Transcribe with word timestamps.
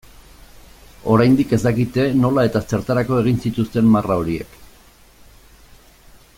Oraindik 1.15 1.51
ez 1.57 1.59
dakite 1.65 2.05
nola 2.23 2.47
eta 2.49 2.63
zertarako 2.69 3.21
egin 3.25 3.39
zituzten 3.47 3.93
marra 3.97 4.19
horiek. 4.23 4.59